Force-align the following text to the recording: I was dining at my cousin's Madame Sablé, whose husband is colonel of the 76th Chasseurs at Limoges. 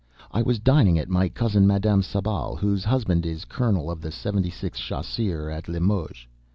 I 0.31 0.41
was 0.41 0.57
dining 0.57 0.97
at 0.97 1.09
my 1.09 1.29
cousin's 1.29 1.67
Madame 1.67 2.01
Sablé, 2.01 2.57
whose 2.57 2.83
husband 2.85 3.23
is 3.23 3.45
colonel 3.45 3.91
of 3.91 4.01
the 4.01 4.09
76th 4.09 4.73
Chasseurs 4.73 5.53
at 5.55 5.67
Limoges. 5.67 6.25